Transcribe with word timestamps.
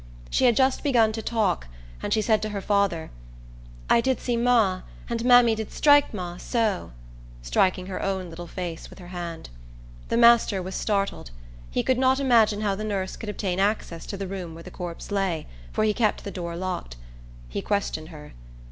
She 0.31 0.45
had 0.45 0.55
just 0.55 0.81
begun 0.81 1.11
to 1.11 1.21
talk; 1.21 1.67
and 2.01 2.11
she 2.11 2.23
said 2.23 2.41
to 2.41 2.49
her 2.49 2.59
father, 2.59 3.11
"I 3.87 4.01
did 4.01 4.19
see 4.19 4.35
ma, 4.35 4.81
and 5.07 5.23
mammy 5.23 5.53
did 5.53 5.71
strike 5.71 6.11
ma, 6.11 6.37
so," 6.37 6.91
striking 7.43 7.85
her 7.85 8.01
own 8.01 8.35
face 8.47 8.89
with 8.89 8.97
her 8.97 9.05
little 9.05 9.19
hand. 9.19 9.49
The 10.09 10.17
master 10.17 10.59
was 10.59 10.73
startled. 10.73 11.29
He 11.69 11.83
could 11.83 11.99
not 11.99 12.19
imagine 12.19 12.61
how 12.61 12.73
the 12.73 12.83
nurse 12.83 13.15
could 13.15 13.29
obtain 13.29 13.59
access 13.59 14.07
to 14.07 14.17
the 14.17 14.25
room 14.27 14.55
where 14.55 14.63
the 14.63 14.71
corpse 14.71 15.11
lay; 15.11 15.45
for 15.71 15.83
he 15.83 15.93
kept 15.93 16.23
the 16.23 16.31
door 16.31 16.55
locked. 16.55 16.95
He 17.47 17.61
questioned 17.61 18.09
her. 18.09 18.33